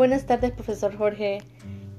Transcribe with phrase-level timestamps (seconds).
[0.00, 1.42] Buenas tardes, profesor Jorge.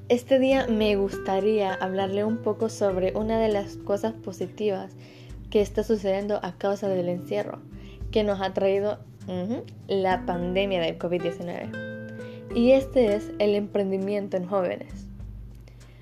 [0.09, 4.95] Este día me gustaría hablarle un poco sobre una de las cosas positivas
[5.51, 7.59] que está sucediendo a causa del encierro
[8.09, 8.97] que nos ha traído
[9.87, 12.55] la pandemia del COVID-19.
[12.55, 15.05] Y este es el emprendimiento en jóvenes.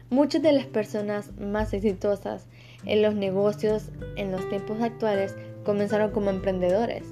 [0.10, 2.48] Muchas de las personas más exitosas
[2.86, 5.36] en los negocios en los tiempos actuales
[5.66, 7.04] comenzaron como emprendedores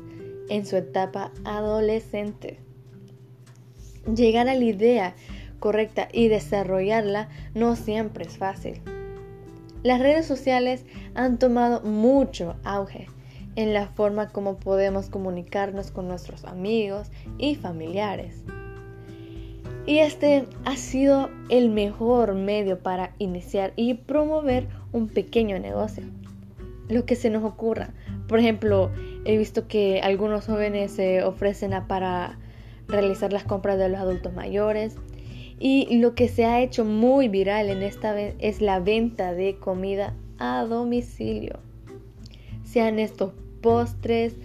[0.48, 2.66] en su etapa adolescente.
[4.14, 5.16] Llegar a la idea
[5.60, 8.80] correcta y desarrollarla no siempre es fácil.
[9.84, 13.08] Las redes sociales han tomado mucho auge
[13.56, 18.44] en la forma como podemos comunicarnos con nuestros amigos y familiares.
[19.86, 26.04] Y este ha sido el mejor medio para iniciar y promover un pequeño negocio.
[26.88, 27.90] Lo que se nos ocurra.
[28.28, 28.92] Por ejemplo,
[29.26, 32.38] he visto que algunos jóvenes se ofrecen para
[32.88, 34.96] realizar las compras de los adultos mayores.
[35.60, 39.58] Y lo que se ha hecho muy viral en esta vez es la venta de
[39.58, 41.60] comida a domicilio.
[42.64, 44.36] Sean estos postres,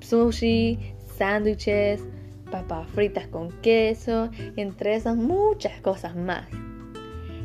[0.00, 0.78] sushi,
[1.18, 2.02] sándwiches,
[2.50, 6.48] papas fritas con queso, entre esas muchas cosas más.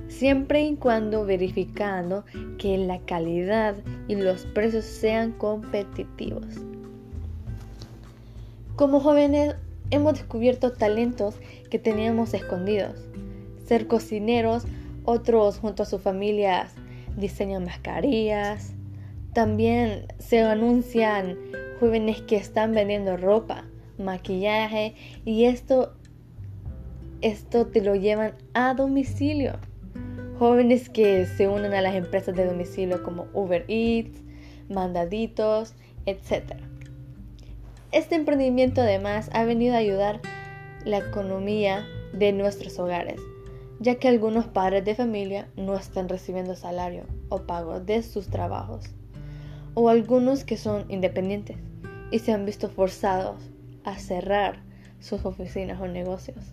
[0.07, 2.23] Siempre y cuando verificando
[2.57, 3.75] que la calidad
[4.07, 6.45] y los precios sean competitivos.
[8.77, 9.55] Como jóvenes
[9.91, 11.35] hemos descubierto talentos
[11.69, 12.99] que teníamos escondidos.
[13.65, 14.65] Ser cocineros,
[15.03, 16.73] otros junto a sus familias
[17.17, 18.73] diseñan mascarillas.
[19.33, 21.37] También se anuncian
[21.79, 23.65] jóvenes que están vendiendo ropa
[23.97, 25.93] maquillaje y esto,
[27.21, 29.53] esto te lo llevan a domicilio.
[30.39, 34.21] Jóvenes que se unen a las empresas de domicilio como Uber Eats,
[34.69, 35.75] Mandaditos,
[36.05, 36.55] etc.
[37.95, 40.19] Este emprendimiento además ha venido a ayudar
[40.83, 43.21] la economía de nuestros hogares,
[43.79, 48.83] ya que algunos padres de familia no están recibiendo salario o pago de sus trabajos,
[49.75, 51.55] o algunos que son independientes
[52.11, 53.39] y se han visto forzados
[53.85, 54.59] a cerrar
[54.99, 56.51] sus oficinas o negocios.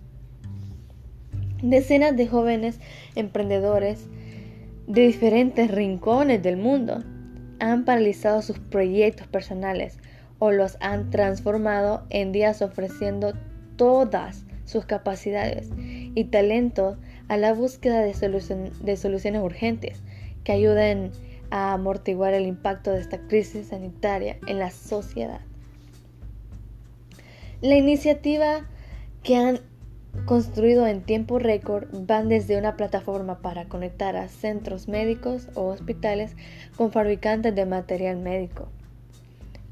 [1.60, 2.78] Decenas de jóvenes
[3.16, 4.06] emprendedores
[4.86, 7.02] de diferentes rincones del mundo
[7.58, 9.98] han paralizado sus proyectos personales
[10.44, 13.32] o los han transformado en días ofreciendo
[13.76, 16.96] todas sus capacidades y talento
[17.28, 18.12] a la búsqueda de,
[18.82, 20.02] de soluciones urgentes
[20.42, 21.12] que ayuden
[21.50, 25.42] a amortiguar el impacto de esta crisis sanitaria en la sociedad.
[27.60, 28.66] La iniciativa
[29.22, 29.60] que han
[30.24, 36.34] construido en tiempo récord van desde una plataforma para conectar a centros médicos o hospitales
[36.76, 38.66] con fabricantes de material médico,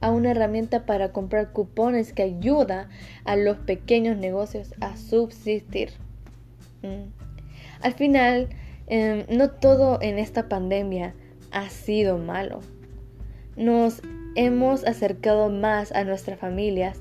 [0.01, 2.89] a una herramienta para comprar cupones que ayuda
[3.25, 5.91] a los pequeños negocios a subsistir.
[6.83, 7.11] Mm.
[7.83, 8.49] Al final,
[8.87, 11.15] em, no todo en esta pandemia
[11.51, 12.61] ha sido malo.
[13.57, 14.03] Nos
[14.37, 17.01] hemos acercado más a nuestras familias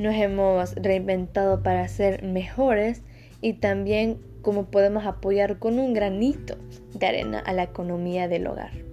[0.00, 3.02] nos hemos reinventado para ser mejores
[3.42, 6.56] y también cómo podemos apoyar con un granito
[6.94, 8.89] de arena a la economía del hogar.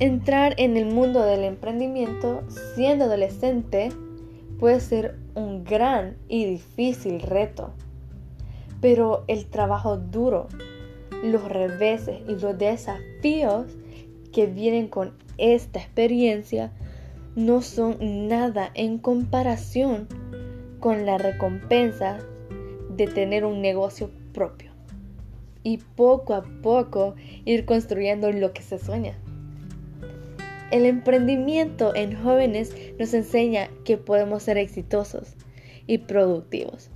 [0.00, 2.42] Entrar en el mundo del emprendimiento
[2.74, 3.90] siendo adolescente
[4.58, 7.74] puede ser un gran y difícil reto,
[8.80, 10.48] pero el trabajo duro,
[11.22, 13.66] los reveses y los desafíos
[14.32, 16.72] que vienen con esta experiencia
[17.36, 20.08] no son nada en comparación
[20.78, 22.20] con la recompensa
[22.88, 24.70] de tener un negocio propio
[25.62, 29.14] y poco a poco ir construyendo lo que se sueña.
[30.70, 35.34] El emprendimiento en jóvenes nos enseña que podemos ser exitosos
[35.86, 36.90] y productivos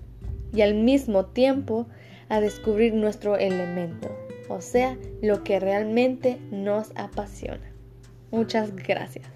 [0.53, 1.87] y al mismo tiempo
[2.29, 4.17] a descubrir nuestro elemento,
[4.49, 7.73] o sea, lo que realmente nos apasiona.
[8.31, 9.27] Muchas gracias.